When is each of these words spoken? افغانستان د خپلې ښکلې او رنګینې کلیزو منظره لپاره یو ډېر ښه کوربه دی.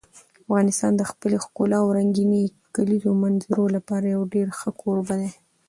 افغانستان 0.43 0.91
د 0.97 1.03
خپلې 1.11 1.37
ښکلې 1.45 1.75
او 1.81 1.87
رنګینې 1.97 2.41
کلیزو 2.75 3.11
منظره 3.23 3.65
لپاره 3.75 4.05
یو 4.15 4.23
ډېر 4.33 4.47
ښه 4.59 4.69
کوربه 4.81 5.15
دی. 5.21 5.31